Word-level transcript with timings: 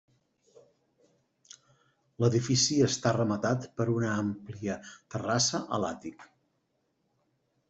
L'edifici 2.23 2.77
està 2.87 3.11
rematat 3.19 3.69
per 3.81 3.87
una 3.97 4.15
àmplia 4.23 4.79
terrassa 5.17 5.63
a 5.79 5.83
l'àtic. 5.87 6.27